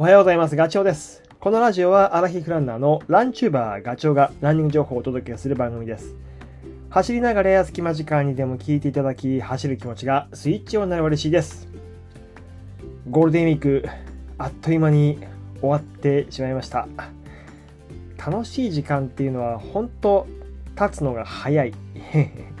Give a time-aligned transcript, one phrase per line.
[0.00, 0.54] おはようございます。
[0.54, 1.24] ガチョウです。
[1.40, 6.14] このラジオはアラヒフランナーのランチューバーガチョウがランニング情報をお届けする番組です。
[6.88, 11.66] 走りながらや隙間時間にでも聞いていただき、走る気持ちがスイッチオンになれば嬉しいです。
[13.10, 13.88] ゴールデンウィーク、
[14.38, 15.18] あっという間に
[15.60, 16.86] 終わってしまいました。
[18.24, 20.28] 楽しい時間っていうのは本当
[20.76, 21.72] 経つのが早い。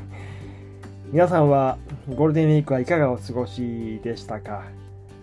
[1.12, 1.78] 皆さんは
[2.16, 4.64] ゴールデンウィークはいかがお過ごしでしたか？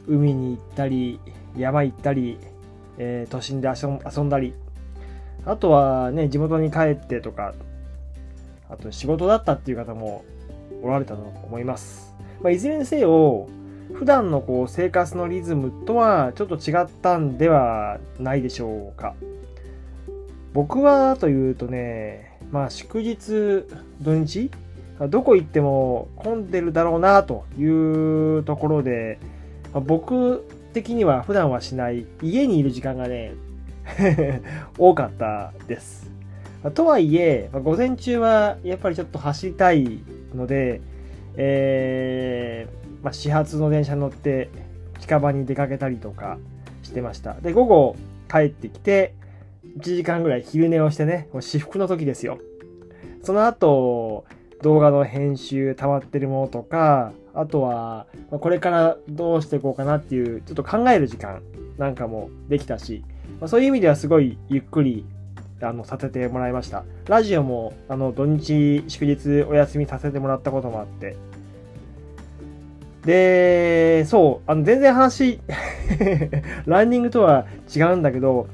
[0.07, 1.19] 海に行ったり、
[1.57, 2.37] 山行ったり、
[2.97, 4.53] えー都心で遊んだり、
[5.45, 7.53] あとはね、地元に帰ってとか、
[8.69, 10.23] あと仕事だったっていう方も
[10.81, 12.15] おられたと思います。
[12.41, 13.47] まあ、いずれにせよ、
[13.93, 19.13] 普段のこう生活のリズムとはちょっと違ったんではないでしょうか。
[20.53, 23.65] 僕はというとね、まあ祝日、
[24.01, 24.49] 土日、
[25.09, 29.19] どこ行っても混んでるだろうなというところで、
[29.73, 30.45] ま僕
[30.75, 33.33] 的には普段はしない家にいる時間がね
[34.77, 36.11] 多かったです。
[36.73, 39.99] とはいえ、午前中はやっぱりちょっと走りたい
[40.33, 40.81] ので、
[41.37, 44.49] えーまあ、始発の電車に乗って
[44.99, 46.39] 近場に出かけたりとか
[46.81, 47.35] してました。
[47.35, 47.95] で、午後
[48.29, 49.13] 帰ってきて
[49.77, 52.39] 1時間ぐらい昼寝をしてね、もう至福の時ですよ。
[53.21, 54.25] その後、
[54.65, 61.43] 動画の編集溜まってるものとか、あとは、これからどうしていこうかなっていう、ちょっと考える時間
[61.77, 63.03] なんかもできたし、
[63.39, 65.05] まあそういう意味ではすごいゆっくり
[65.61, 66.83] あのさせてもらいました。
[67.07, 71.15] ラジオもあの土日祝日お休みさせてもらったこともあって。
[73.05, 75.41] で、そう、あの全然話、
[76.65, 77.45] ランニングとは
[77.75, 78.47] 違うんだけど、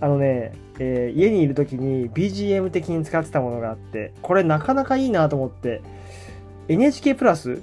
[0.00, 5.80] あのね、えー家にいる時に BGM 的に使ってたものがあって、これなかなかいいなと思って、
[6.68, 7.62] NHK プラス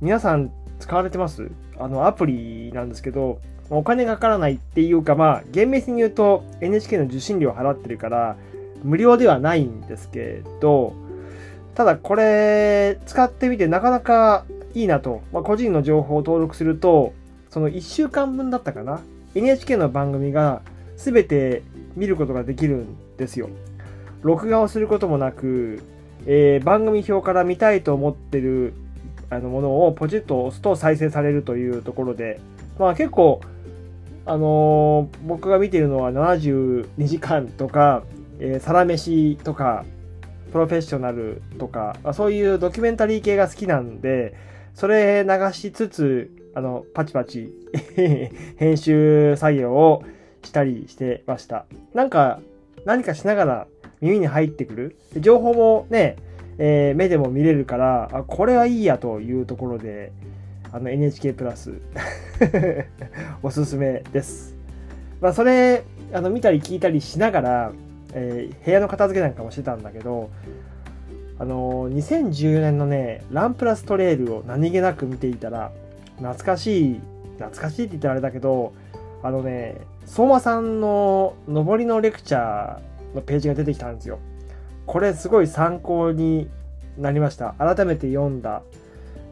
[0.00, 1.50] 皆さん使われてます？
[1.78, 8.36] あのアプリなんですけど、お金がかからないっていうか、まあ、厳密に言うと NHK の受信料払ってるから、
[8.82, 10.92] 無料ではないんですけど、
[11.74, 17.14] ただこれ使ってみてなかなかいいなと、まあ、個人の情報を登録すると、
[17.50, 19.00] その1週間分だったかな
[19.34, 20.60] ?NHK の番組が
[20.96, 21.62] 全て
[21.96, 23.48] 見ることができるんですよ。
[24.22, 25.82] 録画をすることもなく、
[26.26, 28.72] えー番組表から見たいと思ってる
[29.30, 32.40] あのものをポチッと押すと再生されるというところで、
[32.78, 33.40] まあ結構、
[34.26, 38.02] あのー僕が見てるのは72時間とか、
[38.40, 39.84] えーサラメシとか、
[40.52, 44.34] プロフェッショナルとか、まあそういうドキュメンタリー系が好きなんで、
[44.72, 47.52] それ流しつつ、あの、パチパチ
[48.56, 50.02] 編集作業を
[50.44, 51.66] したりしてました。
[51.94, 52.40] なんか、
[52.84, 53.66] 何かしながら
[54.00, 54.96] 耳に入ってくる。
[55.18, 56.16] 情報もね、
[56.58, 60.12] えー目でも見れるから、あ、これはいいやというところで、
[60.72, 61.72] あの NHK プラス
[63.42, 64.56] おすすめです。
[65.20, 67.72] まあ、それ、あの、見たり聞いたりしながら、
[68.12, 70.30] えー部屋の片付けなんかもしてたんだけど、
[71.38, 75.72] あのー2014年のね、ランプラストレイルを何気なく見ていたら、
[76.18, 77.00] 懐かしい、
[77.38, 78.72] 懐かしいって言ったらあれだけど、
[79.22, 79.76] あのね、
[80.06, 84.18] 相馬さんの上りのレクチャーのページが出てきたんですよ。
[84.86, 86.48] これすごい参考に
[86.98, 87.54] なりました。
[87.58, 88.62] 改めて読んだ。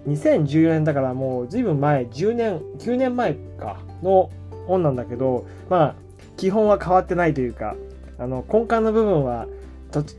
[0.08, 4.30] 2014年だからもう随分前、10年、9年前かの
[4.66, 5.94] 本なんだけど、まあ、
[6.36, 7.76] 基本は変わってないというか、
[8.18, 9.46] あの、根幹の部分は、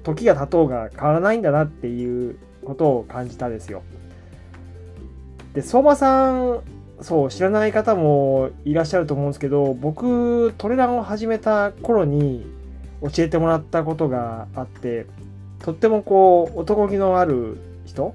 [0.03, 3.81] 時が経とうが変わらないんだなっていうことを感じたですよ。
[5.53, 6.61] で、相馬さん、
[7.03, 12.45] そう、知らない方もいらっしゃると思うんですけど、僕、トレランを始めた頃に
[13.01, 15.05] 教えてもらったことがあって、
[15.59, 18.13] とってもこう、男気のある人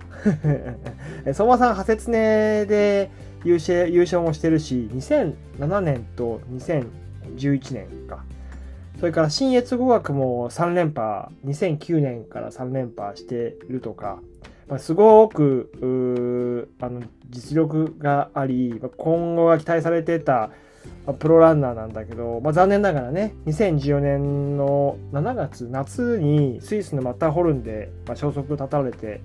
[1.32, 3.10] 相馬さん、派切ねで
[3.44, 8.24] 優勝優勝もしてるし、2007年と2011年か。
[8.98, 14.18] それから新越語学も3連覇、2009年から3連覇してるとか、
[14.68, 20.50] まあ、すごくあの実力があり、今後が期待されてた
[21.06, 29.20] まあプロランナーなんだけど、まあ、残念ながらね、2014年の7月、夏にスイスのマッターホルンで、まあ、消息を絶たれて、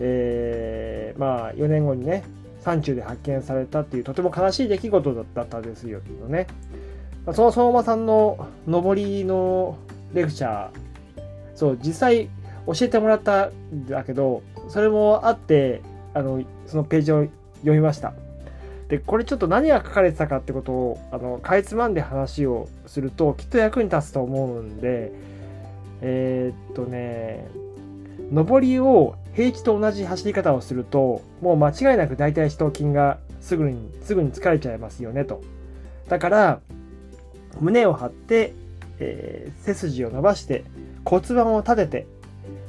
[0.00, 2.24] えーまあ4年後にね、
[2.60, 6.46] 山中で発見されたっていうとても悲しい出来事だったんですよね。
[7.24, 9.76] まあその相馬さんの上りの
[10.14, 10.70] レクチャー、
[11.54, 12.28] そう、実際
[12.74, 15.80] 教えてもらったんだけど、それもあって、
[16.14, 17.26] あの、そのページを
[17.60, 18.12] 読みました。
[18.88, 25.12] で、これちょっと何が書かれてたかってことを、あの、かいつまんで話をすると、きっと役に立つと思うんで、
[26.00, 27.48] えーっとね、
[28.32, 35.42] 上りを平地と同じ走り方をすると、もう間違いなく大腿四頭筋がすぐに、すぐに疲れちゃいますよねと。
[36.08, 36.60] だから、
[37.60, 38.52] 胸を張って、
[38.98, 40.64] えー、背筋を伸ばして、
[41.04, 42.06] 骨盤を立てて、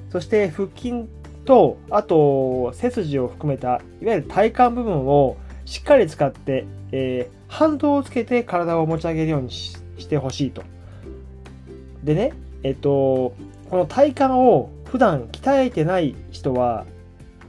[0.09, 1.05] そして腹筋
[1.45, 9.77] と、あと背筋を含めた、いわゆる体幹部分をしっかり使って、えー、反動をつけて体を持ち上げるようにし
[10.07, 10.63] てほしいと。
[12.03, 12.33] でね、
[12.63, 13.33] えっと、
[13.69, 16.85] この体幹を普段鍛えてない人は、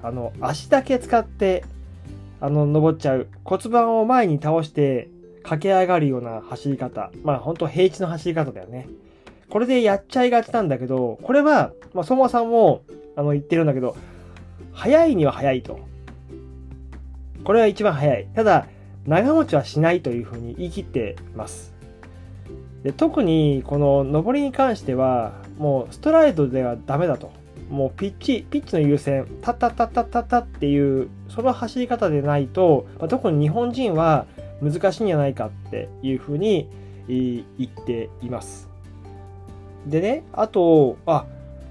[0.02, 1.64] あの、足だけ使って、
[2.40, 3.28] あの、登っちゃう。
[3.44, 5.08] 骨盤を前に倒して、
[5.42, 7.10] 駆け上がるような走り方。
[7.22, 8.88] まあ、ほんと平地の走り方だよね。
[9.50, 12.82] これでやっちゃいがちなんだけど、これは、まあ、相馬さんも、
[13.16, 13.96] あの、言ってるんだけど、
[14.72, 15.80] 早いには早いと。
[17.44, 18.28] これは一番早い。
[18.34, 18.66] ただ、
[19.06, 21.74] 長持ちはしないというふうに言い切ってます。
[22.82, 27.32] で特にこの上りに関しては、もうストライドではダメだと。
[27.68, 34.26] もうピッチ、ピッチの優先、タッタッタッタッタッタっていう、その走り方でないと、まあ、特に日本人は
[34.62, 36.68] 難しいんじゃないかっていうふうに
[37.06, 38.69] 言っています。
[39.86, 41.26] でね、あと、あ、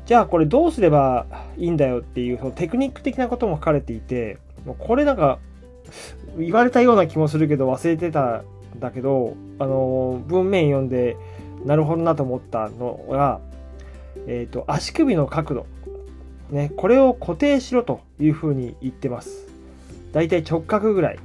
[0.05, 1.27] じゃあこれどうすれば
[1.57, 4.37] いいんだよっていうそのテクニック的なことも書かれていて、
[4.79, 5.39] これなんか
[6.37, 11.17] 言われたような気もするけど忘れてたんだけど、あの、文面読んで、
[11.65, 13.39] なるほどなと思ったのが、
[14.27, 15.65] えっ、ー、と、足首の角度。
[16.49, 19.47] ね、これを固定しろというふうに言ってます。
[20.13, 21.19] だいたい直角ぐらい。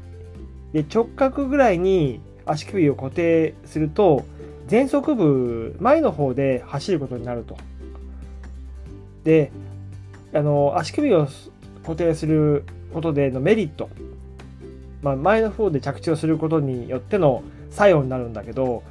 [0.72, 4.24] で、直角ぐらいに足首を固定すると、
[4.70, 7.56] 前足部、前の方で走ることになると。
[9.24, 9.52] で、
[10.32, 11.28] あの、足首を
[11.82, 13.88] 固定することでのメリット。
[15.02, 18.82] まあ、前の方で着地をすることによっての作用になるんだけど、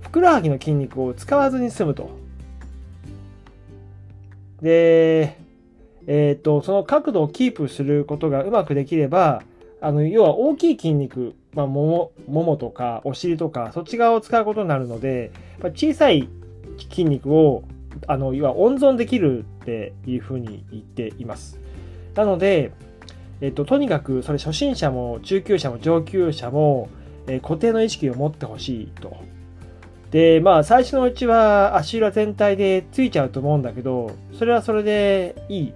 [0.00, 2.10] ふくらはぎの筋肉を使わずに済むと。
[4.62, 5.36] で、
[6.06, 9.42] えっ、と、その角度をキープすることがうまくできれば、
[9.80, 15.32] あの、要は大きい筋肉、まあ、もも、ももとか、お尻とか、そっち側を使うことになるので、
[15.74, 16.28] 小さい
[16.78, 17.64] 筋肉を、
[18.06, 21.58] あの、要は温存できるっていうふうに言っています。
[22.14, 22.72] なので、
[23.40, 26.88] えっと、とにかく、それ初心者も中級者も上級者も、
[27.26, 29.16] えー、固定の意識を持ってほしいと。
[30.10, 35.74] で、まあ、最初のうちは足裏全体でついちゃうと思うんだけど、それはそれでいい。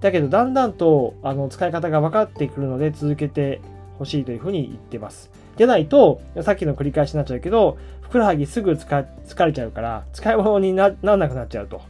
[0.00, 3.60] だけど、だんだんと、あの、使い方が分かってくるので、続けて
[4.00, 5.30] ほしいというふうに言ってます。
[5.58, 11.82] でないと、さっきの繰り返しになっちゃうけど、ふくらはぎすぐ疲れちゃうから、使い物にならなくなっちゃうと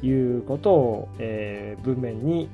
[0.00, 2.48] いうことを、えー、文面に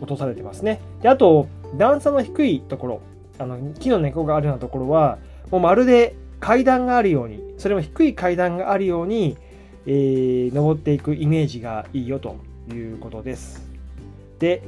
[0.00, 0.80] 落とされてますね。
[1.02, 3.00] で、あと、段差の低いところ、
[3.40, 5.18] あの、木の根っこがあるようなところは、
[5.50, 9.36] もうまるで階段があるように、それも低い階段があるように、
[9.84, 12.36] えー、登っていくイメージがいいよと
[12.72, 13.68] いうことです。
[14.38, 14.62] で、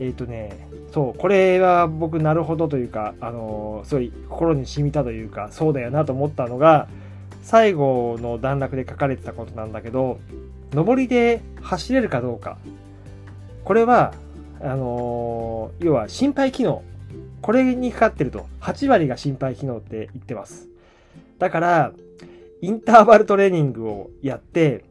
[0.00, 6.88] えっ、ー、とね、そう、これは僕なるほどというか、あのすごい心に染みたというか、そうだよなと思ったのが、
[7.42, 10.20] 最後の段落で書かれてたことなんだけど、
[10.72, 12.58] 上りで走れるかどうか。
[13.64, 14.14] これは、
[14.60, 16.82] あの要は心肺機能。
[17.40, 20.68] これにかかってると、8割が心肺機能って言ってます。
[21.38, 21.92] だから、
[22.60, 24.84] インターバルトレーニングをやって、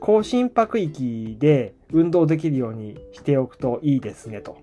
[0.00, 4.58] 高心拍域で運動できるようにしておくといいですね、と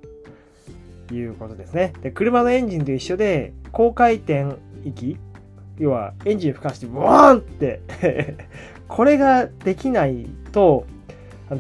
[1.14, 1.94] いうことですね。
[2.02, 5.18] で、車のエンジンと一緒で、高回転域、
[5.78, 7.82] 要はエンジン吹かして、ブワーンって
[8.88, 10.86] これができないと、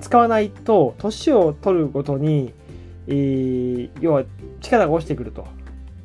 [0.01, 2.53] 使わないと、年を取るごとに、
[3.07, 4.24] えー、要は
[4.62, 5.45] 力が落ちてくると。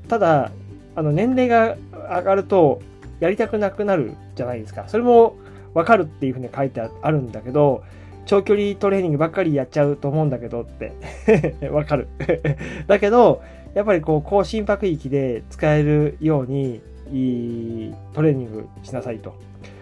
[0.09, 0.51] ただ、
[0.95, 2.81] あの、年齢が上がると、
[3.21, 4.85] やりたくなくなるじゃないですか。
[4.89, 5.37] それも
[5.75, 7.85] わかるっていうふうに書いてあるんだけど、
[8.27, 10.93] 長距離トレーニングばっかりやっちゃうと思うんだけどって
[11.71, 12.09] わかる
[12.87, 13.43] だけど、
[13.75, 16.81] やっぱりこう、高心拍域で使えるように、
[17.13, 19.35] いいトレーニングしなさいと。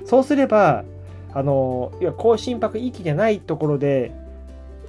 [0.04, 0.84] そうすれば、
[1.34, 4.12] あの、要は高心拍域じゃないところで、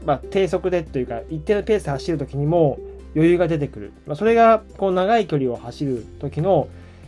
[0.05, 2.79] まあ、低速でというか、一定のペースで走るときにも
[3.15, 3.93] 余裕が出てくる。
[4.05, 6.67] まあ、それが、こう、長い距離を走る時の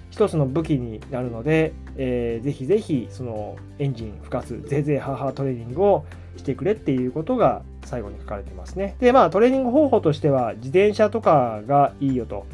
[0.09, 6.05] 一つの武器になるので、えー、ぜひぜひ、その、エンジン吹かす、ぜいぜいハーハートレーニングを
[6.37, 8.95] してくれっていうことが最後に書かれてますね。
[8.99, 12.45] で、まあ、トレーニング方法としては、自転車とかがいいよと。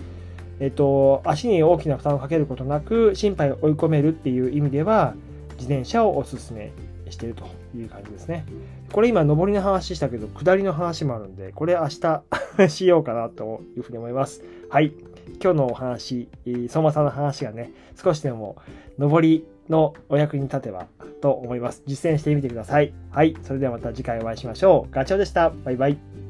[0.60, 5.14] えっと、足に大きな負担をかけることなく、心肺を追い込めるっていう意味では、
[5.58, 6.72] 自転車をおすすめ
[7.10, 8.46] しているという感じですね。
[8.92, 14.44] これ今、上りの話したけど、下りの話もあるんで、これ明日 しようかなというふうに思います。
[14.70, 14.94] はい。
[15.42, 16.30] 今日のお話、
[16.70, 18.56] 相馬さんの話がね、少しでも
[18.98, 20.88] 上りのお役に立てば
[21.22, 21.84] と思います。
[21.86, 22.94] 実践してみてください。
[23.12, 23.36] はい。
[23.44, 24.94] それではまた次回お会いしましょう。
[24.94, 25.50] ガチョウでした。
[25.50, 26.27] バイバイ。